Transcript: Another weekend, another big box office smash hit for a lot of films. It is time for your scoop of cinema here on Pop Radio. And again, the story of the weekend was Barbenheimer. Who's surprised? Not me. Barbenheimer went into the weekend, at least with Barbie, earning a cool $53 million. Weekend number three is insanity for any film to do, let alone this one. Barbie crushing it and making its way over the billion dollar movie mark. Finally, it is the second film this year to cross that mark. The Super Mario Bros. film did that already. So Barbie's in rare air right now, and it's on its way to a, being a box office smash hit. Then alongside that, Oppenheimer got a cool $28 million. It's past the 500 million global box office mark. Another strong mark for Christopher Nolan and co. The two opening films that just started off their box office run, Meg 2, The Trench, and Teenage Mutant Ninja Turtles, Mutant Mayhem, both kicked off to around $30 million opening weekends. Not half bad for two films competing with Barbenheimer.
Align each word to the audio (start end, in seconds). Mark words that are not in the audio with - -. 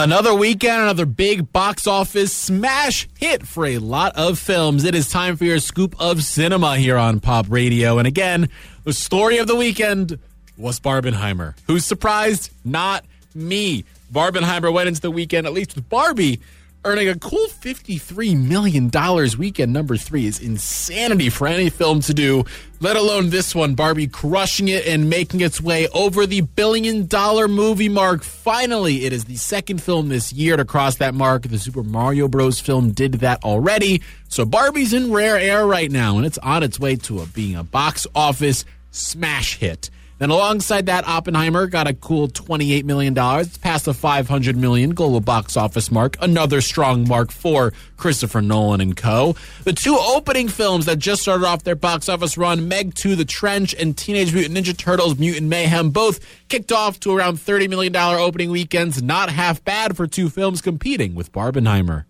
Another 0.00 0.32
weekend, 0.32 0.82
another 0.82 1.06
big 1.06 1.52
box 1.52 1.88
office 1.88 2.32
smash 2.32 3.08
hit 3.18 3.44
for 3.44 3.66
a 3.66 3.78
lot 3.78 4.14
of 4.14 4.38
films. 4.38 4.84
It 4.84 4.94
is 4.94 5.10
time 5.10 5.34
for 5.34 5.42
your 5.42 5.58
scoop 5.58 5.96
of 5.98 6.22
cinema 6.22 6.76
here 6.76 6.96
on 6.96 7.18
Pop 7.18 7.46
Radio. 7.48 7.98
And 7.98 8.06
again, 8.06 8.48
the 8.84 8.92
story 8.92 9.38
of 9.38 9.48
the 9.48 9.56
weekend 9.56 10.20
was 10.56 10.78
Barbenheimer. 10.78 11.56
Who's 11.66 11.84
surprised? 11.84 12.52
Not 12.64 13.04
me. 13.34 13.84
Barbenheimer 14.12 14.72
went 14.72 14.86
into 14.86 15.00
the 15.00 15.10
weekend, 15.10 15.48
at 15.48 15.52
least 15.52 15.74
with 15.74 15.88
Barbie, 15.88 16.38
earning 16.84 17.08
a 17.08 17.18
cool 17.18 17.46
$53 17.46 18.36
million. 18.40 18.90
Weekend 19.38 19.72
number 19.72 19.96
three 19.96 20.26
is 20.26 20.40
insanity 20.40 21.28
for 21.28 21.46
any 21.46 21.70
film 21.70 22.00
to 22.00 22.14
do, 22.14 22.44
let 22.80 22.96
alone 22.96 23.30
this 23.30 23.54
one. 23.54 23.74
Barbie 23.74 24.06
crushing 24.06 24.68
it 24.68 24.86
and 24.86 25.10
making 25.10 25.40
its 25.40 25.60
way 25.60 25.88
over 25.88 26.26
the 26.26 26.42
billion 26.42 27.06
dollar 27.06 27.48
movie 27.48 27.88
mark. 27.88 28.22
Finally, 28.22 29.04
it 29.04 29.12
is 29.12 29.24
the 29.24 29.36
second 29.36 29.82
film 29.82 30.08
this 30.08 30.32
year 30.32 30.56
to 30.56 30.64
cross 30.64 30.96
that 30.96 31.14
mark. 31.14 31.42
The 31.42 31.58
Super 31.58 31.82
Mario 31.82 32.28
Bros. 32.28 32.60
film 32.60 32.92
did 32.92 33.14
that 33.14 33.44
already. 33.44 34.02
So 34.28 34.44
Barbie's 34.44 34.92
in 34.92 35.12
rare 35.12 35.38
air 35.38 35.66
right 35.66 35.90
now, 35.90 36.16
and 36.16 36.26
it's 36.26 36.38
on 36.38 36.62
its 36.62 36.78
way 36.78 36.96
to 36.96 37.20
a, 37.20 37.26
being 37.26 37.56
a 37.56 37.64
box 37.64 38.06
office 38.14 38.64
smash 38.90 39.56
hit. 39.58 39.90
Then 40.18 40.30
alongside 40.30 40.86
that, 40.86 41.06
Oppenheimer 41.06 41.68
got 41.68 41.86
a 41.86 41.94
cool 41.94 42.28
$28 42.28 42.84
million. 42.84 43.14
It's 43.16 43.56
past 43.56 43.84
the 43.84 43.94
500 43.94 44.56
million 44.56 44.90
global 44.90 45.20
box 45.20 45.56
office 45.56 45.92
mark. 45.92 46.16
Another 46.20 46.60
strong 46.60 47.06
mark 47.06 47.30
for 47.30 47.72
Christopher 47.96 48.42
Nolan 48.42 48.80
and 48.80 48.96
co. 48.96 49.36
The 49.64 49.72
two 49.72 49.96
opening 49.96 50.48
films 50.48 50.86
that 50.86 50.98
just 50.98 51.22
started 51.22 51.46
off 51.46 51.62
their 51.62 51.76
box 51.76 52.08
office 52.08 52.36
run, 52.36 52.66
Meg 52.66 52.94
2, 52.94 53.14
The 53.14 53.24
Trench, 53.24 53.74
and 53.74 53.96
Teenage 53.96 54.34
Mutant 54.34 54.56
Ninja 54.56 54.76
Turtles, 54.76 55.18
Mutant 55.18 55.48
Mayhem, 55.48 55.90
both 55.90 56.24
kicked 56.48 56.72
off 56.72 56.98
to 57.00 57.16
around 57.16 57.36
$30 57.36 57.68
million 57.68 57.94
opening 57.94 58.50
weekends. 58.50 59.02
Not 59.02 59.30
half 59.30 59.62
bad 59.64 59.96
for 59.96 60.06
two 60.06 60.28
films 60.30 60.60
competing 60.60 61.14
with 61.14 61.32
Barbenheimer. 61.32 62.04